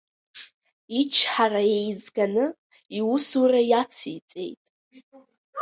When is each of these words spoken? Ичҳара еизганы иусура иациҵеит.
Ичҳара 0.99 1.63
еизганы 1.77 2.45
иусура 2.97 3.61
иациҵеит. 3.71 4.63